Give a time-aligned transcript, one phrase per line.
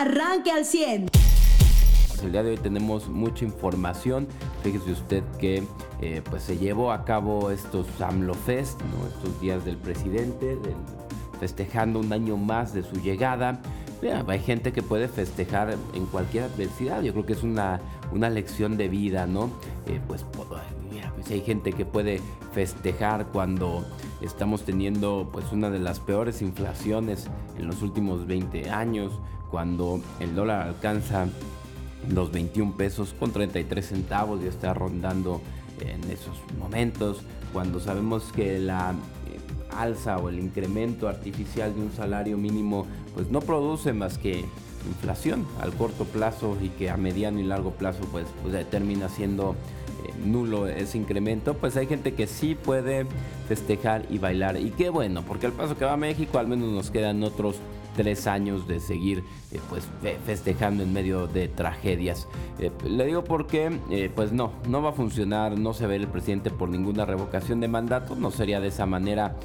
[0.00, 1.06] arranque al 100.
[2.22, 4.26] El día de hoy tenemos mucha información.
[4.62, 5.62] Fíjese usted que
[6.00, 8.80] eh, pues se llevó a cabo estos AMLO Fest,
[9.14, 10.58] estos días del presidente,
[11.38, 13.60] festejando un año más de su llegada.
[14.28, 17.02] hay gente que puede festejar en cualquier adversidad.
[17.02, 17.80] Yo creo que es una,
[18.12, 19.50] una lección de vida, ¿no?
[19.86, 20.60] Eh, pues, pues,
[21.30, 22.20] hay gente que puede
[22.52, 23.84] festejar cuando
[24.26, 29.12] estamos teniendo pues una de las peores inflaciones en los últimos 20 años,
[29.50, 31.26] cuando el dólar alcanza
[32.10, 35.40] los 21 pesos con 33 centavos y está rondando
[35.80, 37.22] en esos momentos,
[37.52, 43.30] cuando sabemos que la eh, alza o el incremento artificial de un salario mínimo pues
[43.30, 44.44] no produce más que
[44.86, 49.56] inflación al corto plazo y que a mediano y largo plazo pues, pues termina siendo
[50.24, 53.06] nulo ese incremento, pues hay gente que sí puede
[53.48, 54.58] festejar y bailar.
[54.58, 57.56] Y qué bueno, porque al paso que va a México al menos nos quedan otros
[57.96, 59.88] tres años de seguir eh, pues
[60.24, 62.28] festejando en medio de tragedias.
[62.58, 66.06] Eh, le digo porque eh, pues no, no va a funcionar, no se ve el
[66.06, 69.36] presidente por ninguna revocación de mandato, no sería de esa manera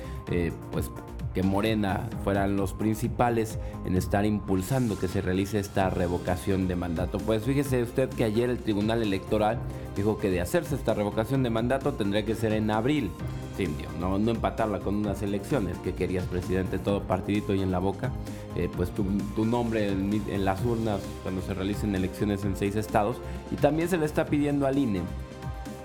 [0.72, 0.91] pues
[1.34, 7.20] que Morena fueran los principales en estar impulsando que se realice esta revocación de mandato.
[7.20, 9.59] Pues fíjese usted que ayer el Tribunal Electoral
[9.96, 13.12] dijo que de hacerse esta revocación de mandato tendría que ser en abril.
[13.58, 13.68] Sí,
[14.00, 18.12] no, no empatarla con unas elecciones que querías presidente todo partidito y en la boca.
[18.56, 23.18] Eh, pues tu, nombre en, las urnas cuando se realicen elecciones en seis estados.
[23.52, 25.02] Y también se le está pidiendo al INE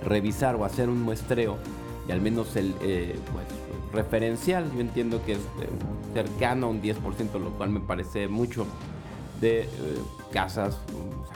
[0.05, 1.57] revisar o hacer un muestreo
[2.09, 3.47] y al menos el eh, pues,
[3.97, 5.69] referencial, yo entiendo que es eh,
[6.15, 8.67] cercano a un 10%, lo cual me parece mucho
[9.41, 9.69] de eh,
[10.33, 10.79] casas,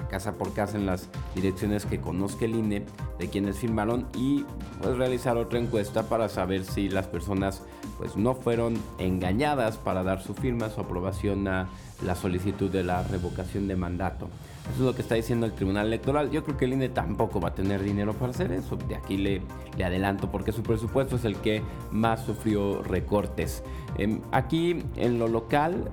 [0.08, 2.84] casa por casa en las direcciones que conozca el INE,
[3.18, 4.44] de quienes firmaron y
[4.80, 7.62] pues realizar otra encuesta para saber si las personas
[7.98, 11.68] pues no fueron engañadas para dar su firma, su aprobación a
[12.04, 14.28] la solicitud de la revocación de mandato.
[14.64, 16.30] Eso es lo que está diciendo el Tribunal Electoral.
[16.30, 18.76] Yo creo que el INE tampoco va a tener dinero para hacer eso.
[18.76, 19.42] De aquí le,
[19.76, 23.64] le adelanto porque su presupuesto es el que más sufrió recortes.
[23.96, 25.90] Em, aquí en lo local,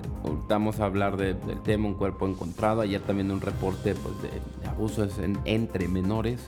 [0.48, 2.82] vamos a hablar del tema un cuerpo encontrado.
[2.82, 6.40] Ayer también un reporte pues, de, abusos entre menores.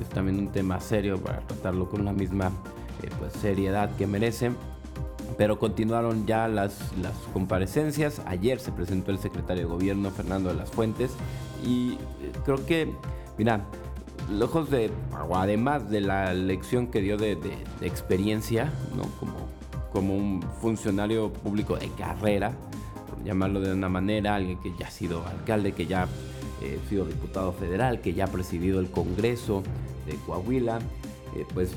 [0.00, 2.52] Es también un tema serio para tratarlo con la misma
[3.02, 4.50] eh, pues, seriedad que merece
[5.36, 8.22] pero continuaron ya las, las comparecencias.
[8.26, 11.12] Ayer se presentó el secretario de gobierno, Fernando de las Fuentes,
[11.64, 12.92] y eh, creo que,
[13.38, 13.64] mira,
[14.30, 14.90] lejos de,
[15.34, 17.38] además de la lección que dio de,
[17.80, 19.02] experiencia, ¿no?
[19.18, 19.48] Como,
[19.92, 22.52] como un funcionario público de carrera,
[23.08, 26.06] por llamarlo de una manera, alguien que ya ha sido alcalde, que ya
[26.62, 29.62] eh, ha sido diputado federal, que ya ha presidido el Congreso
[30.06, 30.78] de Coahuila,
[31.36, 31.74] eh, pues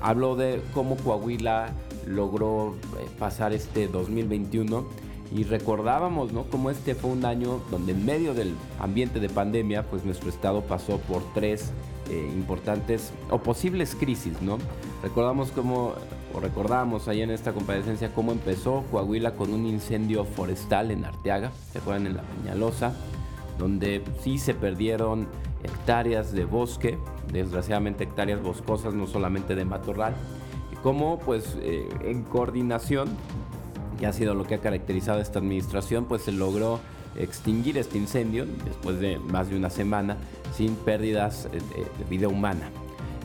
[0.00, 1.72] habló de cómo Coahuila
[2.08, 4.86] logró eh, pasar este 2021
[5.34, 6.44] y recordábamos, ¿no?
[6.44, 10.62] Como este fue un año donde en medio del ambiente de pandemia, pues nuestro estado
[10.62, 11.70] pasó por tres
[12.10, 14.58] eh, importantes o posibles crisis, ¿no?
[15.02, 15.92] Recordamos cómo,
[16.34, 21.52] o recordamos ahí en esta comparecencia cómo empezó Coahuila con un incendio forestal en Arteaga,
[21.72, 22.94] se acuerdan en la Peñalosa,
[23.58, 25.28] donde sí se perdieron
[25.62, 26.98] hectáreas de bosque,
[27.32, 30.14] desgraciadamente hectáreas boscosas, no solamente de matorral,
[30.82, 33.08] como pues eh, en coordinación,
[33.98, 36.78] que ha sido lo que ha caracterizado esta administración, pues se logró
[37.16, 40.16] extinguir este incendio después de más de una semana
[40.56, 41.60] sin pérdidas eh,
[41.98, 42.70] de, vida humana.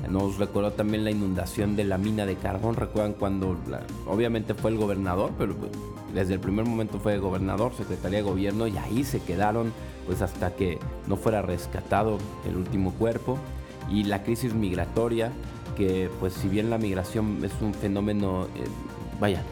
[0.10, 2.76] Nos recordó también la inundación de la mina de carbón.
[2.76, 3.56] Recuerdan cuando,
[4.06, 5.72] obviamente fue el gobernador, pero pues,
[6.14, 9.72] desde el primer momento fue gobernador, secretaría de gobierno, y ahí se quedaron
[10.06, 10.78] pues hasta que
[11.08, 13.38] no fuera rescatado el último cuerpo.
[13.90, 15.32] Y la crisis migratoria,
[15.76, 18.66] que pues si bien la migración es un fenómeno, eh,
[19.20, 19.44] vaya,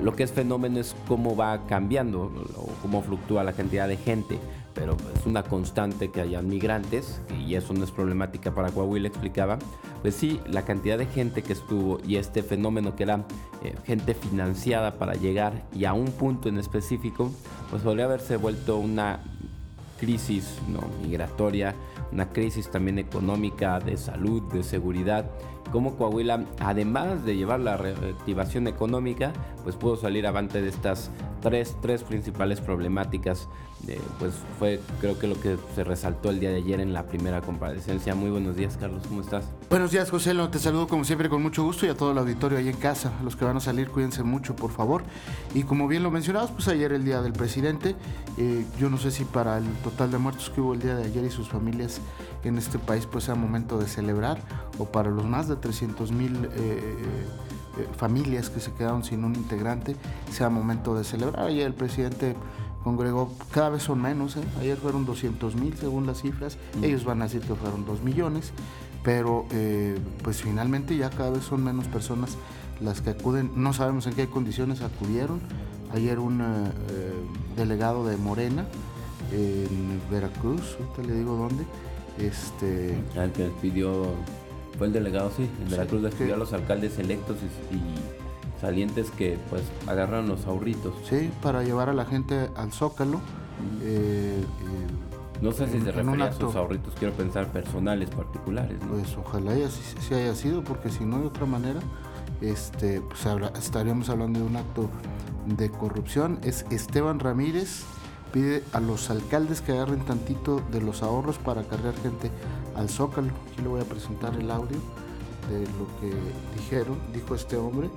[0.00, 4.38] lo que es fenómeno es cómo va cambiando o cómo fluctúa la cantidad de gente,
[4.74, 9.58] pero es una constante que hayan migrantes, y eso no es problemática para Coahuila, explicaba.
[10.00, 13.24] Pues sí, la cantidad de gente que estuvo y este fenómeno que era
[13.62, 17.30] eh, gente financiada para llegar y a un punto en específico,
[17.68, 19.20] pues podría haberse vuelto una
[19.98, 20.80] crisis ¿no?
[21.06, 21.74] migratoria,
[22.12, 25.30] una crisis también económica, de salud, de seguridad.
[25.72, 31.10] Como Coahuila, además de llevar la reactivación económica, pues pudo salir avante de estas
[31.40, 33.48] tres, tres principales problemáticas.
[34.18, 37.40] Pues fue creo que lo que se resaltó el día de ayer en la primera
[37.40, 38.14] comparecencia.
[38.14, 39.44] Muy buenos días, Carlos, ¿cómo estás?
[39.68, 40.34] Buenos días, José.
[40.50, 43.12] Te saludo como siempre con mucho gusto y a todo el auditorio ahí en casa.
[43.24, 45.02] los que van a salir, cuídense mucho, por favor.
[45.54, 47.96] Y como bien lo mencionabas, pues ayer el día del presidente.
[48.36, 51.04] Eh, yo no sé si para el total de muertos que hubo el día de
[51.04, 52.00] ayer y sus familias
[52.44, 54.40] en este país, pues sea momento de celebrar,
[54.78, 56.48] o para los más de 300 mil.
[56.54, 56.96] Eh,
[57.78, 59.94] eh, familias que se quedaron sin un integrante,
[60.32, 61.46] sea momento de celebrar.
[61.46, 62.34] Ayer el presidente
[62.82, 64.42] congregó, cada vez son menos, ¿eh?
[64.60, 68.52] ayer fueron 200 mil según las cifras, ellos van a decir que fueron 2 millones,
[69.02, 72.36] pero eh, pues finalmente ya cada vez son menos personas
[72.80, 75.40] las que acuden, no sabemos en qué condiciones acudieron,
[75.92, 77.12] ayer un eh,
[77.56, 78.64] delegado de Morena
[79.32, 81.64] en Veracruz, ahorita le digo dónde,
[82.18, 82.96] este...
[83.34, 84.14] Que pidió,
[84.78, 87.36] fue el delegado, sí, en Veracruz les pidió a los alcaldes electos
[87.70, 88.19] y,
[88.60, 90.94] salientes que pues agarran los ahorritos.
[91.08, 93.20] Sí, para llevar a la gente al Zócalo.
[95.40, 98.78] No sé si se refiere a sus ahorritos, quiero pensar personales, particulares.
[98.90, 101.80] Pues ojalá sí, haya sido, porque si no de otra manera,
[102.42, 103.26] este, pues
[103.58, 104.90] estaríamos hablando de un acto
[105.46, 106.38] de corrupción.
[106.42, 107.84] Es Esteban Ramírez,
[108.34, 112.30] pide a los alcaldes que agarren tantito de los ahorros para cargar gente
[112.76, 113.32] al Zócalo.
[113.50, 114.76] Aquí le voy a presentar el audio
[115.48, 116.14] de lo que
[116.54, 117.88] dijeron, dijo este hombre,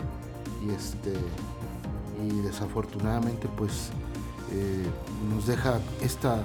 [0.65, 1.13] y este
[2.21, 3.89] y desafortunadamente pues
[4.51, 4.85] eh,
[5.33, 6.43] nos deja esta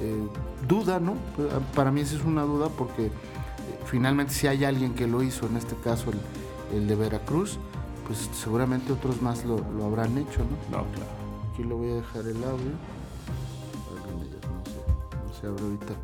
[0.00, 0.26] eh,
[0.68, 1.14] duda, ¿no?
[1.74, 3.10] Para mí esa es una duda porque eh,
[3.86, 6.10] finalmente si hay alguien que lo hizo, en este caso
[6.72, 7.58] el, de Veracruz,
[8.06, 10.78] pues seguramente otros más lo, habrán hecho, ¿no?
[10.78, 11.10] No, claro.
[11.52, 12.72] Aquí le voy a dejar el audio.
[13.90, 15.94] No sé, no sé ahorita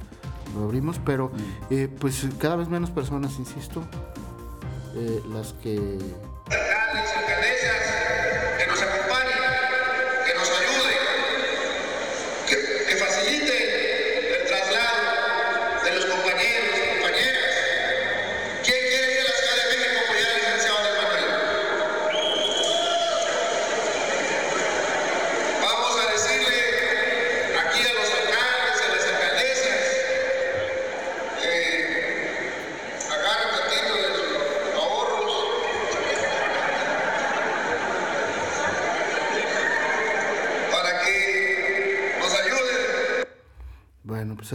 [0.57, 1.31] lo abrimos, pero
[1.71, 1.95] mm.
[2.01, 3.83] pues cada vez menos personas, insisto,
[5.31, 5.99] las que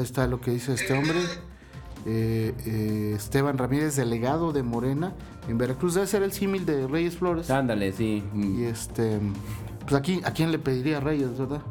[0.02, 1.20] ahí está lo que dice este hombre.
[2.06, 5.14] Eh, eh, Esteban Ramírez, delegado de Morena
[5.48, 5.94] en Veracruz.
[5.94, 7.50] Debe ser el símil de Reyes Flores.
[7.52, 8.24] Ándale, sí.
[8.34, 9.20] Y este,
[9.82, 11.62] pues aquí, ¿a quién le pediría Reyes, verdad?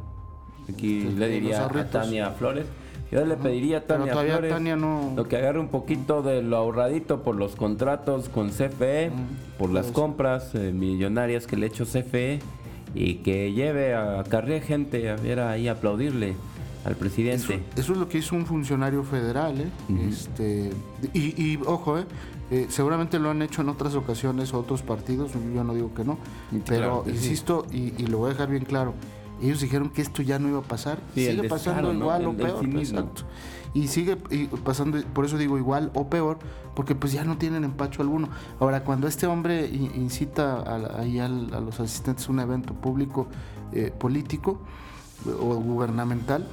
[0.72, 2.66] Aquí le diría a Tania Flores.
[3.10, 5.14] Yo le pediría a Tania Flores Tania no...
[5.16, 9.10] lo que agarre un poquito de lo ahorradito por los contratos con CFE,
[9.58, 12.38] por las compras eh, millonarias que le hecho CFE
[12.94, 16.36] y que lleve a carrera gente a ver ahí aplaudirle
[16.84, 17.62] al presidente.
[17.76, 19.68] Eso, es lo que hizo un funcionario federal, ¿eh?
[20.08, 20.70] este,
[21.12, 22.04] y, ojo, ¿eh?
[22.50, 22.66] ¿eh?
[22.68, 26.18] seguramente lo han hecho en otras ocasiones otros partidos, yo no digo que no,
[26.66, 28.94] pero insisto, y, lo voy a dejar bien claro,
[29.42, 32.64] ellos dijeron que esto ya no iba a pasar, sigue pasando igual o peor,
[33.72, 34.16] Y sigue
[34.64, 36.38] pasando, por eso digo igual o peor,
[36.74, 38.28] porque pues ya no tienen empacho alguno.
[38.58, 43.28] Ahora, cuando este hombre incita a, a los asistentes a un evento público
[43.72, 44.60] eh, político
[45.26, 46.46] o gubernamental,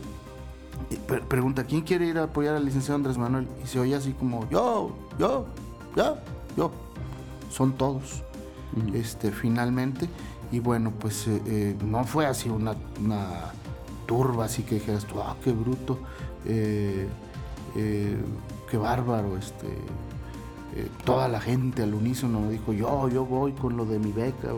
[1.28, 3.48] pregunta, ¿quién quiere ir a apoyar al licenciado Andrés Manuel?
[3.64, 5.46] Y se oye así como, yo, yo,
[5.96, 6.18] yo,
[6.56, 6.72] yo.
[7.52, 8.24] Son todos,
[8.94, 10.10] este, finalmente.
[10.52, 12.76] Y bueno, pues eh, eh, no fue así una,
[14.06, 16.00] turba, así que dijeras tú, ah, qué bruto,
[16.46, 17.08] eh,
[17.76, 19.68] qué bárbaro, este.
[21.04, 24.54] toda la gente al unísono dijo, yo, yo voy con lo de mi beca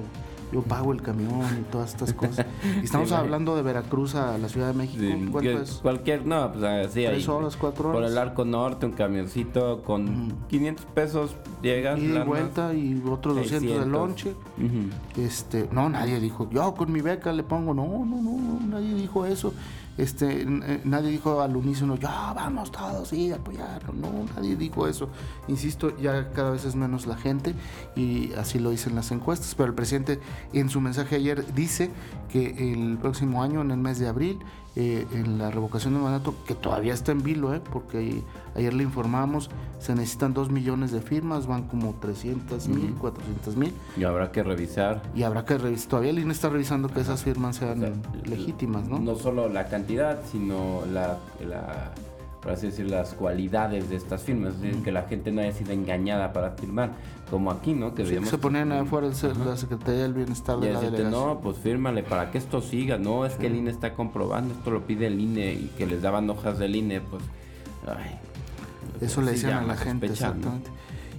[0.52, 2.46] yo pago el camión y todas estas cosas.
[2.82, 5.04] Y estamos hablando de Veracruz a la Ciudad de México.
[5.82, 8.02] Cualquier, no, pues así Tres horas, cuatro horas.
[8.02, 12.00] Por el arco norte, un camioncito con 500 pesos llegas.
[12.00, 14.36] Y de vuelta y otros 200 de lonche.
[15.18, 19.26] este, no, nadie dijo, yo con mi beca le pongo, no, no, no, nadie dijo
[19.26, 19.54] eso
[20.00, 25.10] este, eh, nadie dijo al unísono, ya vamos todos y apoyarlo, no, nadie dijo eso.
[25.48, 27.54] Insisto, ya cada vez es menos la gente
[27.96, 30.20] y así lo dicen las encuestas, pero el presidente
[30.54, 31.90] en su mensaje ayer dice
[32.32, 34.40] que el próximo año, en el mes de abril,
[34.76, 38.22] eh, en la revocación de mandato, que todavía está en vilo, eh, porque
[38.56, 39.50] ayer le informamos,
[39.80, 43.74] se necesitan dos millones de firmas, van como 300 mil, 400 mil.
[43.98, 45.02] Y habrá que revisar.
[45.16, 49.00] Y habrá que revisar, todavía el INE está revisando que esas firmas sean legítimas, ¿no?
[49.00, 51.92] No solo la cantidad, sino la, la
[52.42, 55.52] por así decir, las cualidades de estas firmas, es decir, que la gente no haya
[55.52, 56.92] sido engañada para firmar,
[57.30, 57.94] como aquí, ¿no?
[57.94, 61.12] Que se ponen afuera de la Secretaría del Bienestar de la delegación.
[61.12, 64.72] No, pues fírmale para que esto siga, no, es que el INE está comprobando, esto
[64.72, 67.24] lo pide el INE y que les daban hojas del INE, pues,
[67.88, 68.18] ay.
[69.02, 70.70] Eso le decían a la gente, exactamente.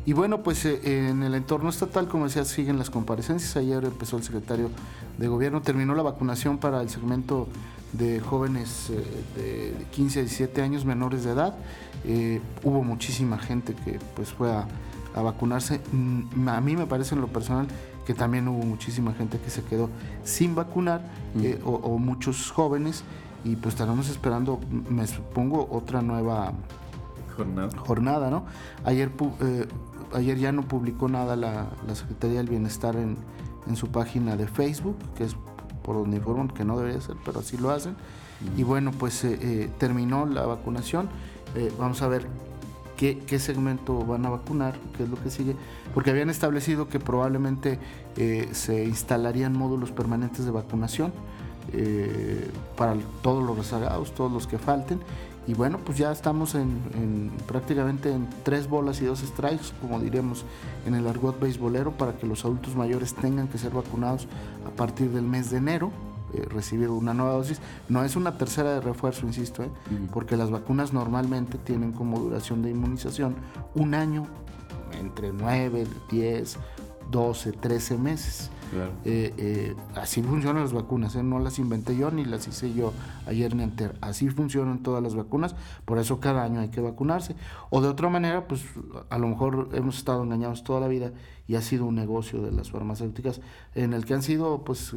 [0.06, 3.56] Y bueno, pues eh, en el entorno estatal, como decía, siguen las comparecencias.
[3.56, 4.70] Ayer empezó el secretario
[5.18, 7.48] de gobierno, terminó la vacunación para el segmento
[7.92, 11.54] de jóvenes eh, de 15 a 17 años menores de edad.
[12.04, 14.66] Eh, hubo muchísima gente que pues fue a,
[15.23, 15.80] vacunarse.
[15.92, 17.66] Mm, a mí me parece en lo personal
[18.06, 19.90] que también hubo muchísima gente que se quedó
[20.25, 21.02] sin vacunar
[21.42, 23.04] eh, o, muchos jóvenes
[23.44, 26.52] y pues estaremos esperando, me supongo, otra nueva
[27.37, 27.78] jornada.
[27.78, 28.44] jornada ¿no?
[28.85, 29.66] Ayer, eh,
[30.14, 33.16] ayer ya no publicó nada la, Secretaría del Bienestar en,
[33.66, 35.37] en, su página de Facebook, que es
[35.90, 37.97] por donde informan que no debería ser, pero así lo hacen.
[38.56, 39.26] Y bueno, pues
[39.78, 41.09] terminó la vacunación.
[41.78, 42.28] vamos a ver
[43.26, 45.56] qué, segmento van a vacunar, qué es lo que sigue,
[45.94, 47.78] porque habían establecido que probablemente
[48.16, 51.12] eh, se instalarían módulos permanentes de vacunación
[51.73, 55.00] eh, para todos los rezagados, todos los que falten.
[55.47, 60.44] Y bueno, pues ya estamos en, prácticamente en tres bolas y dos strikes, como diremos
[60.87, 64.28] en el argot beisbolero, para que los adultos mayores tengan que ser vacunados
[64.66, 65.90] a partir del mes de enero.
[66.32, 67.61] Eh, recibir una nueva dosis.
[67.88, 69.70] No es una tercera de refuerzo, insisto, ¿eh?
[70.12, 73.35] porque las vacunas normalmente tienen como duración de inmunización
[73.75, 74.28] un año,
[75.00, 76.56] entre 9, 10,
[77.11, 78.50] 12, 13 meses.
[79.04, 82.92] Eh, así funcionan las vacunas, no las inventé yo ni las hice yo
[83.26, 83.90] ayer ni antes.
[84.00, 87.34] Así funcionan todas las vacunas, por eso cada año hay que vacunarse.
[87.70, 88.64] O de otra manera, pues
[89.08, 91.12] a lo mejor hemos estado engañados toda la vida
[91.50, 93.40] y ha sido un negocio de las farmacéuticas
[93.75, 94.95] en el que han sido pues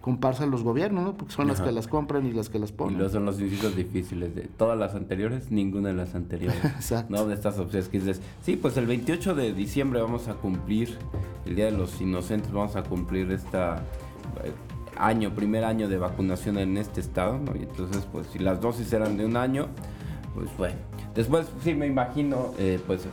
[0.00, 1.16] comparsa los gobiernos, ¿no?
[1.16, 2.96] Porque son las que las compran y las que las ponen.
[2.96, 6.62] Y los son los incisos difíciles de todas las anteriores, ninguna de las anteriores.
[6.64, 7.14] Exacto.
[7.14, 10.96] No de estas opciones que dices, sí, pues el 28 de diciembre vamos a cumplir
[11.44, 13.82] el Día de los Inocentes, vamos a cumplir esta
[14.42, 14.52] eh,
[14.96, 17.54] año, primer año de vacunación en este estado, ¿no?
[17.56, 19.68] Y entonces, pues si las dosis eran de un año,
[20.34, 20.76] pues bueno.
[21.14, 23.08] Después, sí, me imagino, eh, pues eh,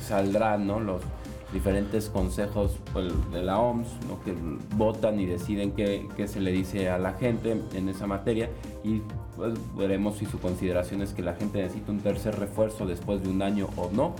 [0.00, 0.80] saldrán, ¿no?
[0.80, 1.02] Los
[1.52, 3.88] diferentes consejos pues, de la OMS
[4.24, 4.34] que
[4.76, 8.48] votan y deciden qué, se le dice a la gente en esa materia.
[8.84, 9.02] Y
[9.36, 13.28] pues, veremos si su consideración es que la gente necesita un tercer refuerzo después de
[13.30, 14.14] un año o no.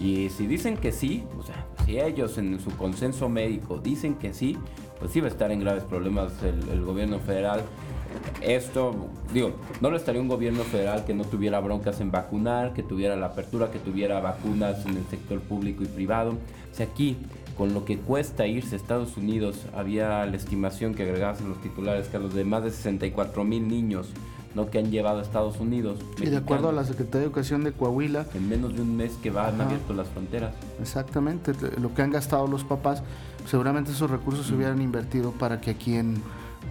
[0.00, 4.34] Y si dicen que sí, o sea, si ellos en su consenso médico dicen que
[4.34, 4.58] sí,
[4.98, 7.62] pues sí va a estar en graves problemas el, el gobierno federal
[8.40, 8.94] esto,
[9.32, 13.16] digo, no lo estaría un gobierno federal que no tuviera broncas en vacunar, que tuviera
[13.16, 16.34] la apertura, que tuviera vacunas en el sector público y privado.
[16.72, 17.16] Si aquí,
[17.56, 21.60] con lo que cuesta irse a Estados Unidos, había la estimación que agregabas en los
[21.62, 24.08] titulares, que a los de más de 64 mil niños
[24.56, 24.70] ¿no?
[24.70, 25.98] que han llevado a Estados Unidos.
[26.18, 28.26] Y de acuerdo a la Secretaría de Educación de Coahuila.
[28.34, 30.54] En menos de un mes que van abierto las fronteras.
[30.80, 33.02] Exactamente, lo que han gastado los papás,
[33.46, 36.22] seguramente esos recursos se hubieran invertido para que aquí en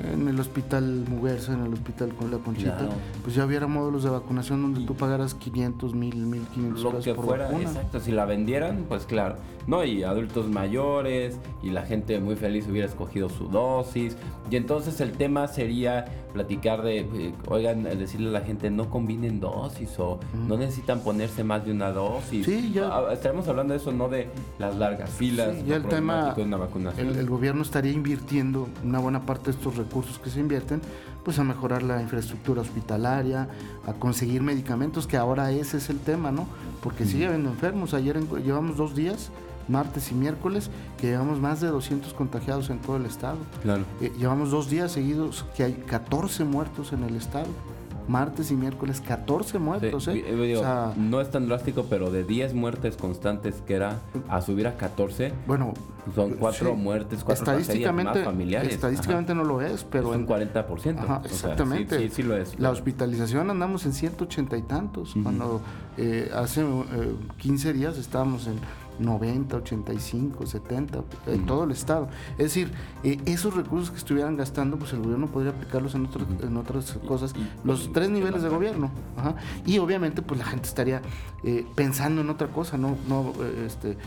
[0.03, 2.89] en el hospital Muguerza, en el hospital con la Conchita,
[3.23, 7.51] pues ya hubiera módulos de vacunación donde tú pagaras 500, 1000, 1500 Lo que fuera,
[7.61, 9.35] exacto, si la vendieran, pues claro.
[9.67, 14.15] No, y adultos mayores y la gente muy feliz hubiera escogido su dosis.
[14.51, 19.39] Y entonces el tema sería platicar de, eh, oigan, decirle a la gente no combinen
[19.39, 22.45] dosis o no necesitan ponerse más de una dosis.
[22.45, 22.89] Sí, ya.
[22.89, 24.27] Ah, estaremos hablando de eso, no de
[24.59, 25.65] las largas filas.
[25.65, 27.07] ya el tema, de una vacunación.
[27.07, 30.81] El, el gobierno estaría invirtiendo una buena parte de estos recursos que se invierten,
[31.23, 33.47] pues a mejorar la infraestructura hospitalaria,
[33.87, 36.47] a conseguir medicamentos, que ahora ese es el tema, ¿no?
[36.83, 37.93] Porque sigue habiendo enfermos.
[37.93, 39.31] Ayer llevamos dos días
[39.67, 40.69] martes y miércoles,
[40.99, 43.37] que llevamos más de 200 contagiados en todo el estado.
[43.61, 43.83] Claro.
[44.01, 47.47] Eh, llevamos dos días seguidos que hay 14 muertos en el estado
[48.07, 50.07] martes y miércoles 14 muertos.
[50.07, 50.23] ¿eh?
[50.25, 54.77] eh no es tan drástico, pero de 10 muertes constantes que era a subir a
[54.77, 55.33] 14.
[55.47, 55.73] Bueno,
[56.13, 58.73] son cuatro muertes, cuatro estadísticamente, más familiares.
[58.73, 60.13] Estadísticamente no lo es, pero.
[60.13, 60.99] Es un 40%.
[60.99, 61.99] Ajá, exactamente.
[61.99, 62.59] sí, sí, lo es.
[62.59, 65.15] La hospitalización andamos en 180 y tantos.
[65.21, 65.61] Cuando
[65.97, 66.65] eh, hace
[67.37, 68.59] 15 días estábamos en
[68.99, 72.07] 90, 85, 70, en todo el estado.
[72.33, 72.71] Es decir,
[73.03, 76.07] eh, esos recursos que estuvieran gastando, pues el gobierno podría aplicarlos en,
[76.41, 77.33] en otras cosas,
[77.63, 78.91] los tres niveles de gobierno.
[79.65, 81.01] Y obviamente, pues la gente estaría
[81.43, 83.97] eh, pensando en otra cosa, no, no eh, este,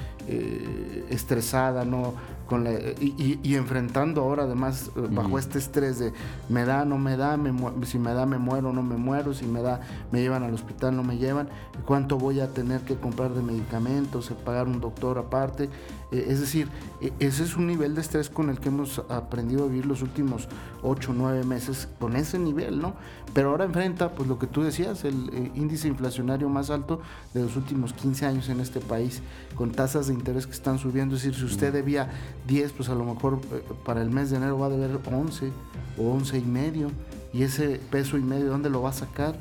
[1.10, 2.14] estresada, no
[2.48, 6.12] con la, y, enfrentando ahora además bajo este estrés de
[6.48, 7.38] me da, no me da,
[7.84, 10.96] si me da me muero, no me muero, si me da me llevan al hospital,
[10.96, 11.48] no me llevan,
[11.84, 15.68] cuánto voy a tener que comprar de medicamentos, pagar un doctor aparte.
[16.10, 16.68] Eh, es decir,
[17.00, 20.00] e, ese es un nivel de estrés con el que hemos aprendido a vivir los
[20.02, 20.48] últimos
[20.82, 22.94] 8 o 9 meses con ese nivel, ¿no?
[23.34, 27.00] Pero ahora enfrenta, pues lo que tú decías, el eh, índice inflacionario más alto
[27.34, 29.20] de los últimos 15 años en este país,
[29.54, 31.16] con tasas de interés que están subiendo.
[31.16, 32.10] Es decir, si usted debía
[32.46, 35.50] 10, pues a lo mejor eh, para el mes de enero va a deber 11
[35.98, 36.90] o 11 y medio.
[37.32, 39.34] Y ese peso y medio, ¿dónde lo va a sacar?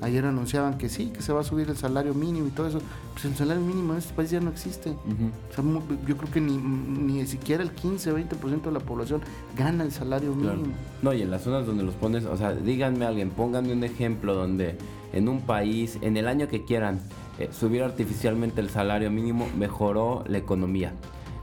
[0.00, 2.80] Ayer anunciaban que sí, que se va a subir el salario mínimo y todo eso.
[3.12, 4.90] Pues el salario mínimo en este país ya no existe.
[4.90, 5.64] o sea,
[6.06, 9.20] yo creo que ni, ni siquiera el 15 o 20% de la población
[9.56, 10.74] gana el salario mínimo.
[11.02, 14.34] No, y en las zonas donde los pones, o sea, díganme alguien, pónganme un ejemplo
[14.34, 14.76] donde
[15.12, 16.98] en un país, en el año que quieran,
[17.38, 20.92] eh, subir artificialmente el salario mínimo mejoró la economía.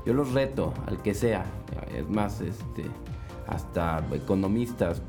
[0.06, 1.46] Yo los reto al que sea,
[1.96, 2.86] es más, este,
[3.48, 5.02] hasta economistas,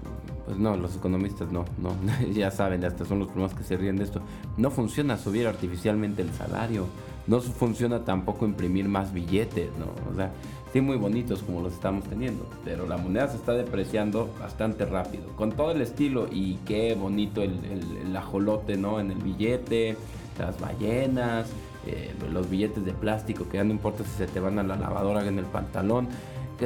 [0.47, 1.95] pues no, los economistas no, no,
[2.33, 4.21] ya saben, hasta son los primeros que se ríen de esto.
[4.57, 6.87] No funciona subir artificialmente el salario,
[7.27, 9.87] no funciona tampoco imprimir más billetes, ¿no?
[10.11, 10.33] O sea,
[10.73, 15.25] sí muy bonitos como los estamos teniendo, pero la moneda se está depreciando bastante rápido,
[15.37, 17.59] con todo el estilo y qué bonito el,
[18.05, 19.01] el, ajolote, ¿no?
[19.01, 19.97] En el billete,
[20.39, 21.47] las ballenas,
[21.91, 24.77] eh, los billetes de plástico que ya no importa si se te van a la
[24.77, 26.09] lavadora en el pantalón.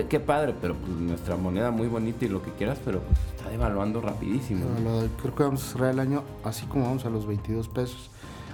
[0.09, 3.49] Qué, padre, pero pues nuestra moneda muy bonita y lo que quieras, pero pues, está
[3.49, 4.67] devaluando rapidísimo.
[5.23, 8.11] creo que vamos a cerrar el año así como vamos a los 22 pesos.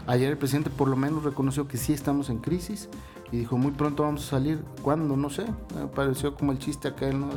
[0.07, 2.91] Ayer el presidente por lo menos reconoció que sí estamos en crisis
[3.33, 4.63] y dijo muy pronto vamos a salir.
[4.83, 5.17] ¿Cuándo?
[5.17, 5.47] No sé.
[5.75, 7.31] Me pareció como el chiste acá, ¿no?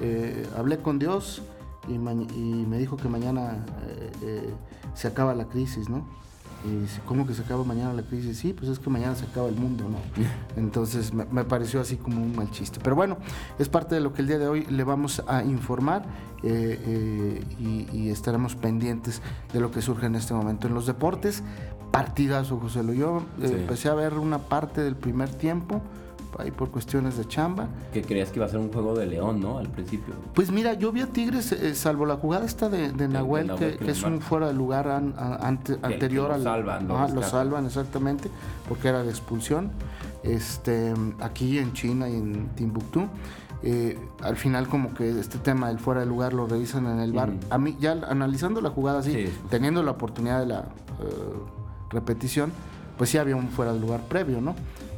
[0.00, 1.42] Eh, hablé con Dios
[1.86, 3.64] y, me dijo que mañana
[4.22, 4.52] eh,
[4.94, 6.04] se acaba la crisis, ¿no?
[6.68, 8.38] Y ¿cómo que se acaba mañana la crisis?
[8.38, 9.98] Sí, pues es que mañana se acaba el mundo, ¿no?
[10.56, 12.78] Entonces me, pareció así como un mal chiste.
[12.82, 13.18] Pero bueno,
[13.58, 16.02] es parte de lo que el día de hoy le vamos a informar
[16.42, 19.22] eh, eh, y, estaremos pendientes
[19.52, 20.66] de lo que surge en este momento.
[20.66, 21.42] En los deportes,
[21.90, 22.92] partidazo, José Lo.
[22.92, 25.80] Yo eh, empecé a ver una parte del primer tiempo
[26.38, 27.68] ahí por cuestiones de chamba.
[27.92, 29.58] Que creías que iba a ser un juego de León, ¿no?
[29.58, 30.14] Al principio.
[30.34, 34.02] Pues mira, yo vi a Tigres, eh, salvo la jugada esta de, Nahuel, que, es
[34.02, 36.42] un fuera de lugar anterior al.
[36.42, 38.30] Salvan, lo salvan, exactamente,
[38.68, 39.70] porque era de expulsión.
[40.22, 43.06] Este, aquí en China y en Timbuktu.
[43.62, 47.12] Eh, al final como que este tema del fuera de lugar lo revisan en el
[47.12, 47.32] bar.
[47.50, 50.64] A mí ya analizando la jugada así, teniendo la oportunidad de la eh,
[51.90, 52.52] repetición,
[52.96, 54.54] pues sí había un fuera de lugar previo, ¿no?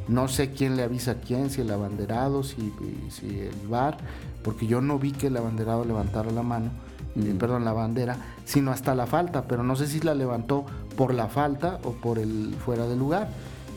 [0.07, 2.73] No sé quién le avisa a quién, si el abanderado, si,
[3.09, 3.97] si el VAR,
[4.43, 6.71] porque yo no vi que el abanderado levantara la mano,
[7.15, 10.65] eh, perdón, la bandera, sino hasta la falta, pero no sé si la levantó
[10.95, 13.29] por la falta o por el fuera de lugar.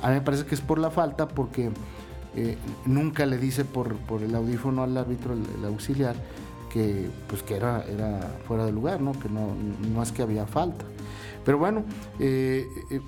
[0.02, 1.70] A mí me parece que es por la falta porque
[2.36, 6.16] eh, nunca le dice por, por, el audífono al árbitro, el, auxiliar,
[6.72, 9.12] que, pues, que era, era fuera de lugar, ¿no?
[9.12, 9.54] que no,
[9.92, 10.84] no es que había falta.
[11.44, 11.84] Pero bueno,
[12.18, 13.00] eh, eh,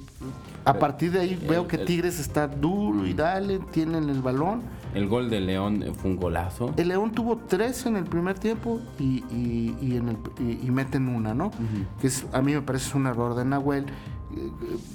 [0.65, 4.63] a partir de ahí veo que Tigres está duro y dale, tienen el balón.
[4.95, 6.73] El gol de León fue un golazo.
[6.77, 10.17] El León tuvo tres en el primer tiempo y, en el,
[10.65, 11.51] y, meten una, ¿no?
[12.01, 13.87] Que es, a mí me parece un error de Nahuel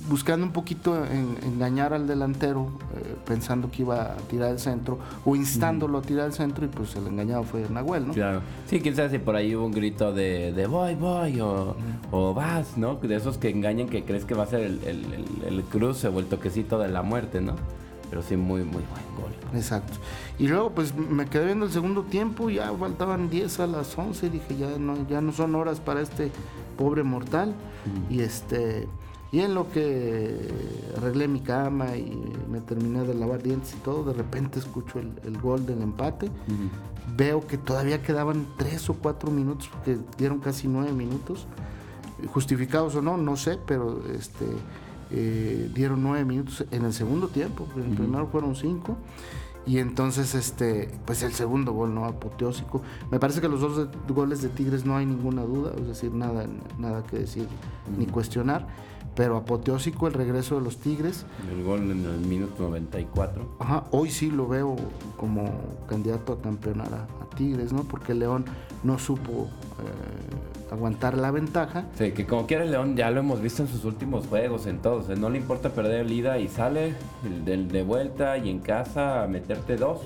[0.07, 5.35] buscando un poquito engañar al delantero, eh, pensando que iba a tirar el centro, o
[5.35, 8.13] instándolo a tirar el centro, y pues el engañado fue Nahuel, ¿no?
[8.13, 8.41] Claro.
[8.67, 11.75] Sí, quién sabe si por ahí hubo un grito de, de voy, voy, o,
[12.11, 12.95] o, vas, ¿no?
[12.95, 15.05] De esos que engañan que crees que va a ser el, el,
[15.47, 17.55] el, cruce o el toquecito de la muerte, ¿no?
[18.09, 19.31] Pero sí, muy, muy buen gol.
[19.55, 19.93] Exacto.
[20.37, 24.29] Y luego, pues me quedé viendo el segundo tiempo, ya faltaban 10 a las 11,
[24.29, 26.31] dije, ya no, ya no son horas para este
[26.77, 27.53] pobre mortal.
[28.09, 28.87] Y este
[29.31, 30.37] y en lo que
[30.97, 35.37] arreglé mi cama y me terminé de lavar dientes y todo, de repente escucho el,
[35.41, 36.29] gol del empate.
[37.15, 41.47] Veo que todavía quedaban tres o cuatro minutos, porque dieron casi nueve minutos.
[42.27, 44.45] Justificados o no, no sé, pero este,
[45.11, 47.65] eh, dieron nueve minutos en el segundo tiempo.
[47.77, 48.97] En el primero fueron cinco.
[49.65, 52.03] Y entonces, este, pues el segundo gol, ¿no?
[52.05, 52.81] Apoteósico.
[53.11, 56.47] Me parece que los dos goles de Tigres no hay ninguna duda, es decir, nada,
[56.77, 57.47] nada que decir
[57.97, 58.67] ni cuestionar
[59.15, 61.25] pero apoteósico el regreso de los Tigres.
[61.51, 63.57] El gol en el minuto 94.
[63.59, 64.75] Ajá, hoy sí lo veo
[65.17, 65.51] como
[65.87, 67.83] candidato a campeonar a, Tigres, ¿no?
[67.83, 68.43] Porque León
[68.83, 69.47] no supo
[69.79, 71.85] eh, aguantar la ventaja.
[71.97, 75.07] Sí, que como quiera León ya lo hemos visto en sus últimos juegos, en todos.
[75.17, 76.93] no le importa perder el ida y sale
[77.45, 80.01] de vuelta y en casa a meterte dos.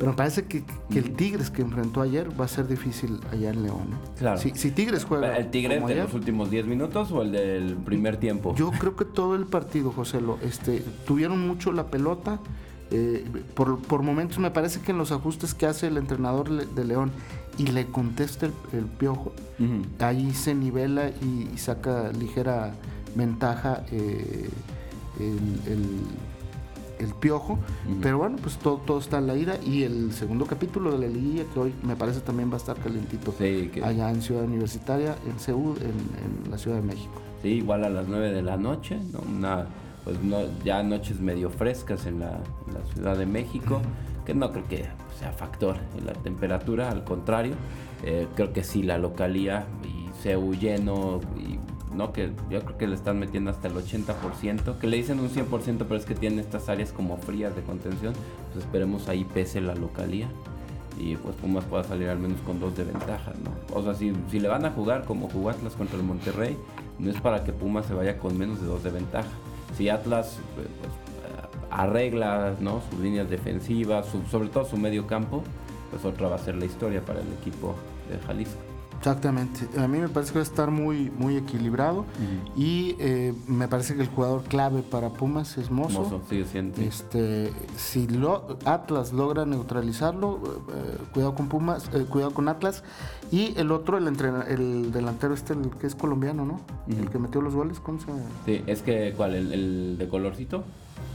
[0.00, 3.64] Pero me parece que, el Tigres que enfrentó ayer va a ser difícil allá en
[3.64, 3.88] León.
[4.18, 4.40] Claro.
[4.40, 5.36] Si, Tigres juega.
[5.36, 8.54] ¿El Tigres de los últimos 10 minutos o el del primer tiempo?
[8.54, 12.40] Yo creo que todo el partido, José, lo, este, tuvieron mucho la pelota.
[12.90, 17.12] Eh, por, momentos me parece que en los ajustes que hace el entrenador de León
[17.58, 19.34] y le contesta el, piojo,
[19.98, 22.72] ahí se nivela y, saca ligera
[23.14, 24.48] ventaja eh,
[25.20, 25.84] el el
[27.08, 27.58] piojo.
[28.00, 29.56] Pero bueno, pues todo, todo está en la ira.
[29.64, 32.76] Y el segundo capítulo de la liguilla, que hoy me parece también va a estar
[32.76, 33.34] calentito.
[33.82, 37.20] Allá en Ciudad Universitaria, en Seúl, en, la Ciudad de México.
[37.42, 39.20] Sí, igual a las 9 de la noche, ¿no?
[39.20, 39.66] Una,
[40.04, 42.38] pues no, ya noches medio frescas en la,
[42.94, 43.80] Ciudad de México,
[44.24, 44.84] que no creo que
[45.18, 47.54] sea factor en la temperatura, al contrario,
[48.04, 51.58] eh, creo que sí la localía y Seúl lleno y
[51.94, 52.12] ¿no?
[52.12, 55.78] Que yo creo que le están metiendo hasta el 80%, que le dicen un 100%,
[55.78, 58.14] pero es que tiene estas áreas como frías de contención,
[58.52, 60.28] pues esperemos ahí pese la localía
[60.98, 63.76] y pues Pumas pueda salir al menos con dos de ventaja, ¿no?
[63.76, 66.56] O sea, si, si le van a jugar como jugó Atlas contra el Monterrey,
[66.98, 69.30] no es para que Pumas se vaya con menos de dos de ventaja.
[69.76, 70.68] Si Atlas pues,
[71.70, 72.82] arregla ¿no?
[72.90, 75.42] sus líneas defensivas, sobre todo su medio campo,
[75.90, 77.74] pues otra va a ser la historia para el equipo
[78.10, 78.69] de Jalisco.
[79.00, 79.66] Exactamente.
[79.80, 82.04] A mí me parece que va a estar muy, muy equilibrado
[82.54, 86.02] y eh, me parece que el jugador clave para Pumas es Mozo.
[86.02, 86.78] Mozo sigue siendo.
[86.82, 90.40] Este, si lo, Atlas logra neutralizarlo,
[90.74, 92.84] eh, cuidado con Pumas, eh, cuidado con Atlas.
[93.32, 94.06] Y el otro, el,
[94.48, 96.60] el delantero este, el que es colombiano, ¿no?
[96.86, 98.20] El que metió los goles, ¿cómo se llama?
[98.44, 99.34] Sí, es que, ¿cuál?
[99.34, 100.62] ¿El, el de colorcito?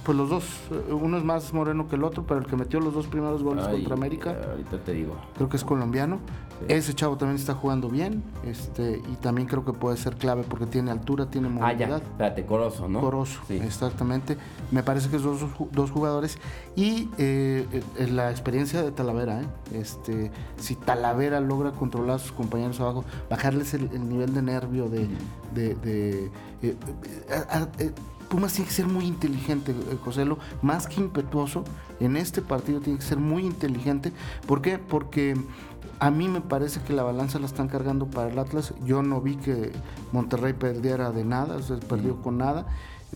[0.03, 2.79] Pues los dos, eh, uno es más moreno que el otro, pero el que metió
[2.79, 4.35] los dos primeros goles contra América.
[4.51, 5.15] Ahorita te digo.
[5.35, 6.19] Creo que es colombiano.
[6.67, 10.65] Ese chavo también está jugando bien, este, y también creo que puede ser clave porque
[10.65, 11.95] tiene altura, tiene movilidad.
[11.95, 13.01] Ah, ya, espérate, Corozo, ¿no?
[13.01, 14.37] Corozo, exactamente.
[14.71, 16.37] Me parece que esos dos, jugadores.
[16.75, 17.67] Y eh,
[17.97, 19.45] eh, la experiencia de Talavera, ¿eh?
[19.73, 25.09] este, si Talavera logra controlar a sus compañeros abajo, bajarles el, nivel de nervio, de,
[25.53, 26.31] de,
[28.29, 31.63] Pumas tiene que ser muy inteligente, eh, Joselo, más que impetuoso.
[31.99, 34.11] En este partido tiene que ser muy inteligente.
[34.47, 34.77] ¿Por qué?
[34.77, 35.35] Porque
[35.99, 38.73] a mí me parece que la balanza la están cargando para el Atlas.
[38.83, 39.71] Yo no vi que
[40.11, 42.67] Monterrey perdiera de nada, o sea, perdió con nada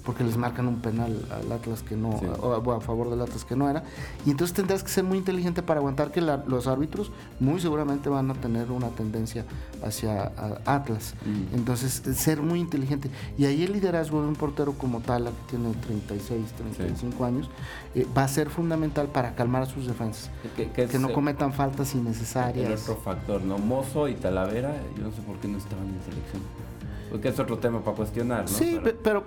[0.04, 3.56] porque les marcan un penal al Atlas que no, o, a favor del Atlas que
[3.56, 3.84] no era.
[4.26, 8.32] Y entonces tendrás que ser muy inteligente para aguantar que los árbitros muy seguramente van
[8.32, 9.46] a tener una tendencia
[9.84, 10.32] hacia
[10.66, 11.16] Atlas.
[11.26, 11.56] Mm.
[11.56, 13.10] Entonces, ser muy inteligente.
[13.38, 17.50] Y ahí el liderazgo de un portero como Tala, que tiene 36, 35 años,
[17.96, 20.30] eh, va a ser fundamental para calmar a sus defensas.
[20.56, 22.68] Que, no cometan faltas innecesarias.
[22.68, 23.58] El otro factor, ¿no?
[23.58, 26.69] Mozo y Talavera, yo no sé por qué no estaban en selección.
[27.10, 28.48] Porque es otro tema para cuestionar, ¿no?
[28.48, 29.26] Sí, pero,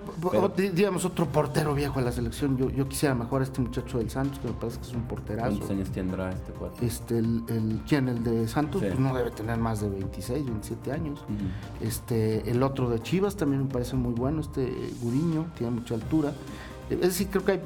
[0.57, 2.57] digamos, otro portero viejo de la selección.
[2.57, 5.03] Yo, yo quisiera mejor a este muchacho del Santos, que me parece que es un
[5.03, 5.49] porterazo.
[5.49, 6.85] ¿Cuántos años tendrá este cuate?
[6.85, 8.09] Este, el, ¿Quién?
[8.09, 11.23] El de Santos, pues no debe tener más de 26, 27 años.
[11.81, 16.33] este El otro de Chivas también me parece muy bueno, este Guriño, tiene mucha altura.
[16.89, 17.61] Es decir, creo que hay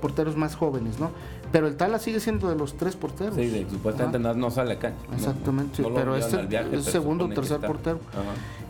[0.00, 1.10] porteros más jóvenes, ¿no?
[1.52, 3.34] Pero el Tala sigue siendo de los tres porteros.
[3.36, 4.92] Sí, supuestamente no, sale acá.
[5.14, 8.00] Exactamente, pero es el, segundo o tercer portero.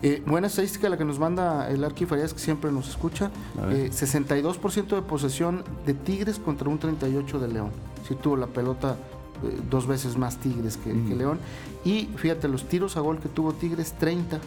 [0.02, 3.30] Eh, buena estadística la que nos manda el Arqui Farías, que siempre nos escucha.
[3.58, 7.70] 62% eh, de posesión de Tigres contra un 38% de León.
[8.06, 8.96] Sí tuvo la pelota
[9.42, 11.38] eh, dos veces más Tigres que, León.
[11.84, 14.38] Y fíjate, los tiros a gol que tuvo Tigres, 30.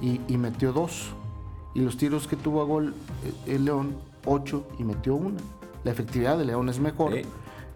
[0.00, 1.08] Y, y metió dos.
[1.74, 2.94] Y los tiros que tuvo a gol
[3.46, 3.96] el León,
[4.26, 5.38] 8 y metió una.
[5.84, 7.14] La efectividad de León es mejor.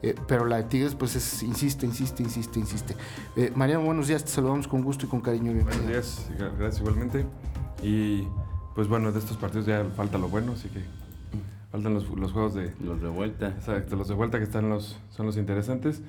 [0.03, 2.97] Eh, pero la de Tigres, pues es, insiste, insiste, insiste, insiste.
[3.37, 5.53] Eh, Mariano, buenos días, te saludamos con gusto y con cariño.
[5.53, 7.27] Buenos días, gracias igualmente.
[7.83, 8.27] Y
[8.75, 10.83] pues bueno, de estos partidos ya falta lo bueno, así que
[11.71, 12.73] faltan los, juegos de...
[12.81, 13.49] Los de vuelta.
[13.49, 16.01] Exacto, los de vuelta que están los, son los interesantes.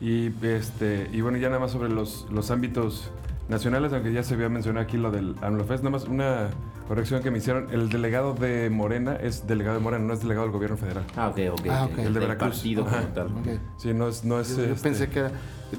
[0.00, 3.10] Y, este, y bueno, ya nada más sobre los, los ámbitos
[3.48, 6.50] nacionales, aunque ya se había mencionado aquí lo del AMLOFEST, nada más una
[6.88, 7.68] corrección que me hicieron.
[7.72, 11.04] El delegado de Morena es delegado de Morena, no es delegado del gobierno federal.
[11.16, 11.66] Ah, ok, ok.
[11.70, 12.56] Ah, El de Veracruz.
[12.56, 13.30] Partido como tal.
[13.78, 14.24] Sí, no es...
[14.24, 15.30] No es Yo, este pensé que era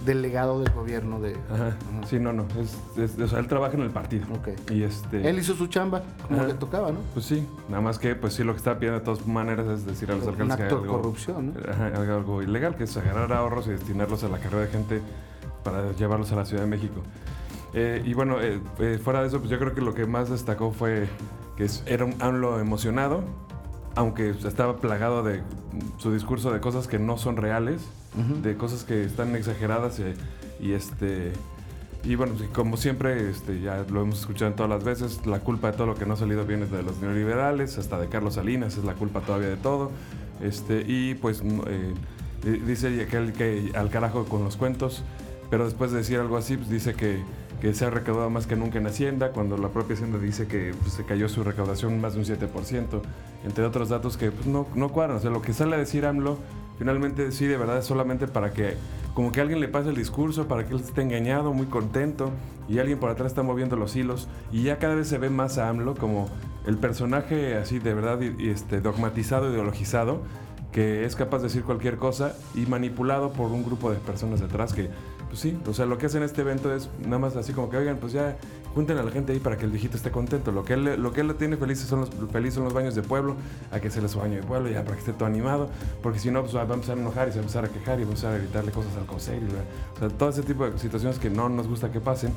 [0.06, 1.36] delegado del gobierno de...
[1.52, 1.78] Ajá.
[2.08, 2.46] Sí, no, no.
[2.60, 4.26] Es, o sea, él trabaja en el partido.
[4.34, 4.72] Ok.
[4.72, 5.28] Y este...
[5.28, 7.00] Él hizo su chamba, como le tocaba, ¿no?
[7.14, 7.48] Pues sí.
[7.70, 10.16] Nada más que, pues sí, lo que está pidiendo de todas maneras es decir a
[10.16, 10.88] los alcaldes que hay algo...
[10.88, 11.72] corrupción, ¿no?
[11.72, 15.02] Ajá, algo ilegal, que es agarrar ahorros y destinarlos a la carrera de gente
[15.64, 17.02] para llevarlos a la Ciudad de México.
[17.74, 20.30] Eh, y bueno, eh, eh, fuera de eso, pues yo creo que lo que más
[20.30, 21.08] destacó fue
[21.58, 23.24] que era un AMLO emocionado,
[23.96, 25.42] aunque estaba plagado de
[25.98, 27.82] su discurso de cosas que no son reales,
[28.44, 30.00] de cosas que están exageradas
[30.60, 31.34] y, este...
[32.04, 35.78] Y bueno, como siempre, este, ya lo hemos escuchado todas las veces, la culpa de
[35.78, 38.78] todo lo que no ha salido bien es de los neoliberales, hasta de Carlos Salinas
[38.78, 39.90] es la culpa todavía de todo.
[40.42, 41.42] Este, y pues
[42.44, 45.02] dice que, que al carajo con los cuentos,
[45.50, 47.24] pero después de decir algo así, pues dice que
[47.64, 50.76] que se ha recaudado más que nunca en Hacienda, cuando la propia Hacienda dice que
[50.82, 53.02] pues, se cayó su recaudación más de un 7%,
[53.46, 55.16] entre otros datos que pues, no, no cuadran.
[55.16, 56.40] O sea, lo que sale a decir AMLO,
[56.78, 58.74] finalmente sí, de verdad es solamente para que
[59.14, 62.32] como que alguien le pase el discurso, para que él esté engañado, muy contento,
[62.68, 65.58] y alguien por atrás está moviendo los hilos, y ya cada vez se ve más
[65.58, 66.28] a AMLO como
[66.68, 70.20] el personaje así de verdad y, este, dogmatizado, ideologizado,
[70.74, 74.74] que es capaz de decir cualquier cosa y manipulado por un grupo de personas detrás
[74.74, 74.90] que
[75.34, 77.68] pues sí, o sea, lo que hacen en este evento es nada más así como
[77.68, 78.38] que, oigan, pues ya
[78.76, 80.52] junten a la gente ahí para que el viejito esté contento.
[80.52, 83.02] Lo que él, lo que él tiene felices son los, felices son los baños de
[83.02, 83.36] pueblo,
[83.72, 85.72] a que se les baño de pueblo, ya para que esté todo animado,
[86.04, 87.70] porque si no, pues va a empezar a enojar y se va a empezar a
[87.70, 89.44] quejar y va a empezar a gritarle cosas al consejo.
[89.96, 92.32] O sea, todo ese tipo de situaciones que no nos gusta que pasen.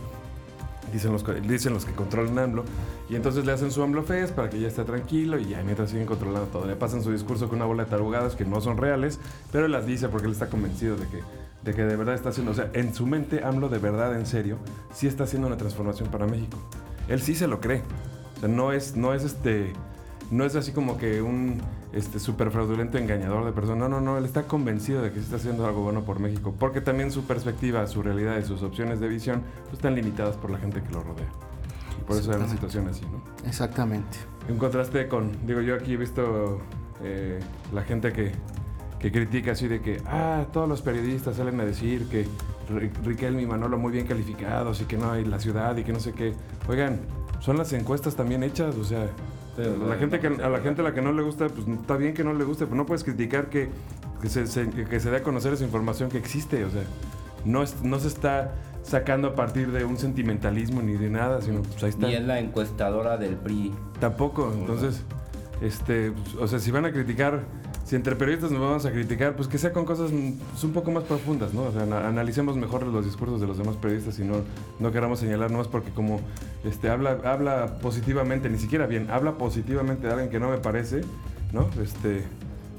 [0.91, 2.65] Dicen los, dicen los que controlan AMLO,
[3.11, 5.91] y entonces le hacen su AMLO Fest para que ya esté tranquilo y ya mientras
[5.91, 6.65] siguen controlando todo.
[6.65, 9.21] Le pasan su discurso con una bola de tarugadas que no son reales,
[9.53, 11.21] pero él las dice porque él está convencido de que
[11.67, 14.25] de que de verdad está haciendo, o sea, en su mente AMLO de verdad, en
[14.25, 14.57] serio,
[14.95, 16.57] sí está haciendo una transformación para México.
[17.09, 17.83] Él sí se lo cree.
[18.37, 19.73] O sea, no es, no es este,
[20.31, 21.61] no es así como que un
[21.93, 23.91] este súper fraudulento, engañador de personas.
[23.91, 26.55] No, no, no, él está convencido de que se está haciendo algo bueno por México,
[26.57, 30.51] porque también su perspectiva, su realidad y sus opciones de visión pues, están limitadas por
[30.51, 31.29] la gente que lo rodea.
[31.99, 33.23] Y por eso es una situación así, ¿no?
[33.49, 34.19] Exactamente.
[34.49, 36.61] En contraste con, digo, yo aquí he visto
[37.03, 37.41] eh,
[37.73, 38.33] la gente que,
[38.99, 42.27] que critica así de que, ah, todos los periodistas salen a decir que
[43.05, 46.01] Riquelme y Manolo muy bien calificados y que no hay la ciudad y que no
[46.01, 46.33] sé qué.
[46.69, 47.01] Oigan,
[47.41, 49.09] son las encuestas también hechas, o sea,
[49.57, 52.13] la gente que, a la gente a la que no le gusta, pues está bien
[52.13, 53.71] que no le guste, pero no puedes criticar que,
[54.21, 56.83] que, se, que se dé a conocer esa información que existe, o sea,
[57.45, 61.83] no, no se está sacando a partir de un sentimentalismo ni de nada, sino pues
[61.83, 62.07] ahí está.
[62.07, 63.73] Ni es la encuestadora del PRI.
[63.99, 65.03] Tampoco, entonces,
[65.61, 67.43] este, pues, o sea, si van a criticar
[67.87, 70.91] si entre periodistas nos vamos a criticar, pues que sea con cosas pues, un poco
[70.91, 71.63] más profundas, ¿no?
[71.63, 74.39] O sea, analicemos mejor los discursos de los demás periodistas y no,
[74.81, 76.21] no queramos señalar nomás porque como
[76.65, 81.03] este, habla, habla positivamente, ni siquiera bien, habla positivamente de alguien que no me parece,
[81.53, 81.71] ¿no?
[81.81, 82.25] Este,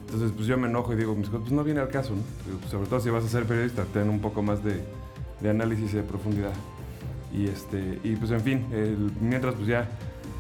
[0.01, 2.21] entonces, pues yo me enojo y digo, pues no viene al caso, ¿no?
[2.59, 4.81] Pues, sobre todo si vas a ser periodista, ten un poco más de,
[5.39, 6.53] de análisis y de profundidad.
[7.33, 8.65] Y, este, y pues en fin,
[9.21, 9.87] mientras pues ya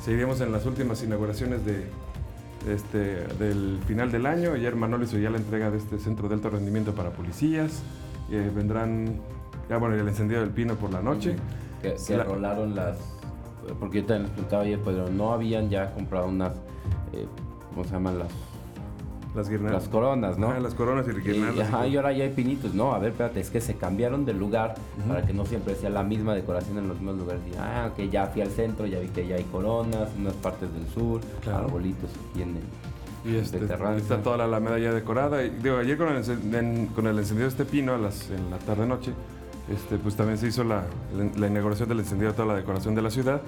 [0.03, 1.85] seguiremos en las últimas inauguraciones de,
[2.67, 4.53] este, del final del año.
[4.53, 7.83] Ayer Manolo hizo ya la entrega de este centro de alto rendimiento para policías.
[8.31, 9.19] Eh, vendrán,
[9.69, 11.35] ya bueno, el encendido del pino por la noche.
[11.81, 12.97] Que, se rolaron las.
[13.79, 16.53] Porque yo te les preguntaba ayer, pero no habían ya comprado unas.
[17.13, 17.27] Eh,
[17.69, 18.31] ¿Cómo se llaman las
[19.37, 19.83] las guirnaldas.
[19.83, 20.49] Las coronas, ¿no?
[20.49, 21.57] Ah, las coronas y guirnaldas.
[21.57, 22.73] Y, ajá, y ahora ya hay pinitos.
[22.73, 24.75] No, a ver, espérate, es que se cambiaron de lugar
[25.07, 27.41] para que no siempre sea la misma decoración en los mismos lugares.
[27.49, 30.73] Y, ah, que ya fui al centro, ya vi que ya hay coronas, unas partes
[30.73, 32.63] del sur, arbolitos aquí en el,
[33.25, 35.43] y este, está toda la alameda ya decorada.
[35.43, 38.57] Y, digo, ayer con el, con el encendido de este pino a las, en la
[38.57, 39.11] tarde-noche,
[39.69, 40.83] este, pues también se hizo la,
[41.35, 43.41] la, inauguración del encendido de toda la decoración de la ciudad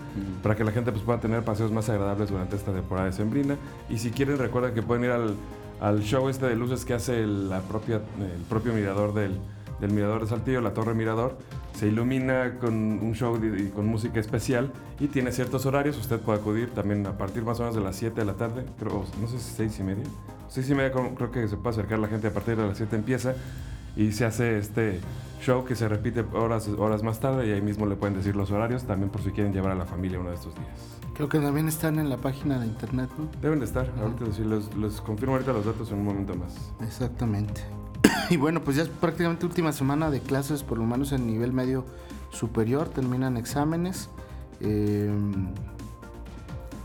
[0.43, 3.55] para que la gente pues, pueda tener paseos más agradables durante esta temporada de Sembrina.
[3.89, 5.35] Y si quieren, recuerden que pueden ir al
[5.79, 7.25] al show este de luces que hace
[7.67, 9.37] propia, el propio mirador del,
[9.79, 11.37] del Mirador de Saltillo, la Torre Mirador.
[11.73, 15.97] Se ilumina con un show y con música especial y tiene ciertos horarios.
[15.97, 18.65] Usted puede acudir también a partir más o menos de las 7 de la tarde,
[18.77, 20.03] creo, no sé si 6 y media.
[20.49, 22.95] 6 y media creo que se puede acercar la gente a partir de las 7
[22.95, 23.35] empieza
[23.95, 24.99] y se hace este
[25.41, 28.51] show que se repite horas, horas más tarde y ahí mismo le pueden decir los
[28.51, 30.99] horarios también por si quieren llevar a la familia uno de estos días.
[31.13, 33.27] Creo que también están en la página de internet, ¿no?
[33.41, 33.91] Deben de estar.
[33.99, 34.25] Ahorita
[34.77, 36.71] les, confirmo ahorita los datos en un momento más.
[36.81, 37.61] Exactamente.
[38.29, 41.51] y bueno, pues ya es prácticamente última semana de clases, por lo menos en nivel
[41.51, 41.85] medio
[42.31, 42.87] superior.
[42.87, 44.09] Terminan exámenes.
[44.61, 45.13] Eh,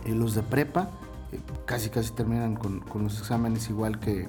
[0.07, 0.91] los de prepa
[1.33, 4.29] eh, casi casi terminan con, los exámenes igual que,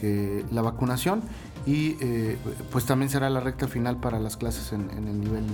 [0.00, 1.22] que la vacunación.
[1.66, 2.38] Y eh,
[2.72, 5.44] pues también será la recta final para las clases en, en el nivel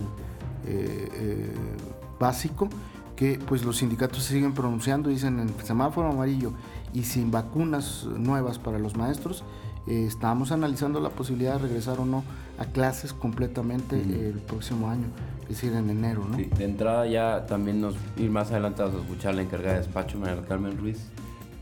[2.18, 2.70] básico
[3.16, 6.52] que pues los sindicatos se siguen pronunciando, dicen en semáforo amarillo
[6.92, 9.44] y sin vacunas nuevas para los maestros,
[9.86, 12.24] eh, estamos analizando la posibilidad de regresar o no
[12.58, 15.06] a clases completamente el próximo año,
[15.42, 16.24] es decir, en enero.
[16.28, 16.36] ¿no?
[16.36, 20.44] de entrada ya también nos ir más adelantados a escuchar la encargada de despacho, María
[20.46, 21.00] Carmen Ruiz,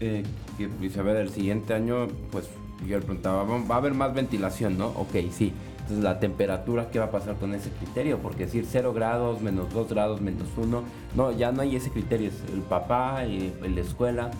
[0.03, 0.23] eh,
[0.59, 2.49] que dice, el siguiente año, pues
[2.87, 4.88] yo le preguntaba, va a haber más ventilación, ¿no?
[4.88, 8.19] Ok, sí entonces, la temperatura, ¿qué va a pasar con ese criterio?
[8.19, 10.83] Porque decir 0 grados, menos 2 grados, menos 1,
[11.17, 12.31] no, ya no hay ese criterio.
[12.53, 14.31] El papá, y la escuela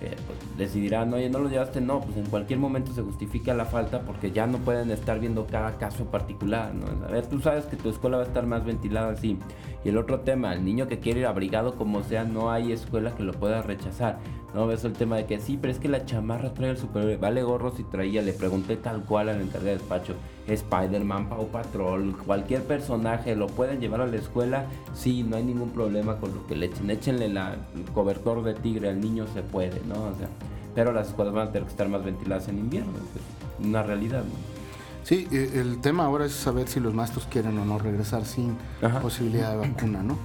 [0.00, 3.64] eh, pues, decidirán, oye, no lo llevaste, no, pues en cualquier momento se justifica la
[3.64, 7.06] falta porque ya no pueden estar viendo cada caso particular, ¿no?
[7.06, 9.38] A ver, tú sabes que tu escuela va a estar más ventilada así.
[9.84, 13.14] Y el otro tema, el niño que quiere ir abrigado como sea, no hay escuela
[13.14, 14.18] que lo pueda rechazar.
[14.54, 17.16] No ves el tema de que sí, pero es que la chamarra trae el superhéroe.
[17.18, 20.14] Vale gorro si traía, le pregunté tal cual al encargado de despacho.
[20.46, 24.64] Spider-Man, Pau Patrol, cualquier personaje, ¿lo pueden llevar a la escuela?
[24.94, 26.90] Sí, no hay ningún problema con lo que le echen.
[26.90, 29.94] Échenle la, el cobertor de tigre al niño, se puede, ¿no?
[29.94, 30.28] O sea,
[30.74, 32.92] pero las escuelas van a tener que estar más ventiladas en invierno.
[32.92, 34.58] Es una realidad, ¿no?
[35.04, 38.56] Sí, eh, el tema ahora es saber si los maestros quieren o no regresar sin
[39.02, 40.18] posibilidad de vacuna, ¿no?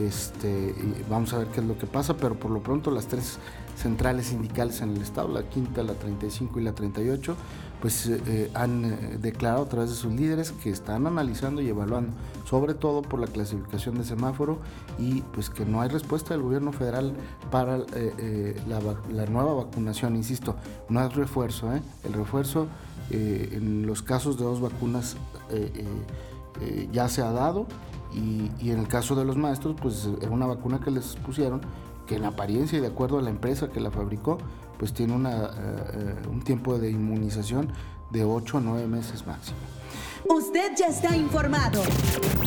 [0.00, 0.74] Este,
[1.10, 3.38] vamos a ver qué es lo que pasa, pero por lo pronto las tres
[3.76, 7.36] centrales sindicales en el estado, la quinta, la 35 y la 38,
[7.80, 11.68] pues eh, eh, han eh, declarado a través de sus líderes que están analizando y
[11.68, 12.12] evaluando,
[12.44, 14.58] sobre todo por la clasificación de semáforo
[14.98, 17.14] y pues que no hay respuesta del gobierno federal
[17.50, 20.56] para la, nueva vacunación, insisto,
[20.88, 21.70] no es refuerzo,
[22.04, 22.68] el refuerzo
[23.10, 25.16] en los casos de dos vacunas
[26.92, 27.66] ya se ha dado
[28.12, 31.60] y, y, en el caso de los maestros, pues era una vacuna que les pusieron
[32.06, 34.38] que en apariencia y de acuerdo a la empresa que la fabricó,
[34.78, 37.72] pues tiene una, eh, un tiempo de inmunización
[38.10, 39.58] de 8 a 9 meses máximo.
[40.28, 41.82] Usted ya está informado.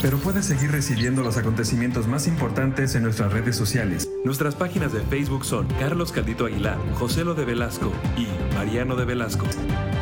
[0.01, 4.09] Pero puede seguir recibiendo los acontecimientos más importantes en nuestras redes sociales.
[4.23, 9.05] Nuestras páginas de Facebook son Carlos Caldito Aguilar, José Lo de Velasco y Mariano de
[9.05, 9.45] Velasco.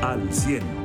[0.02, 0.81] Al 100.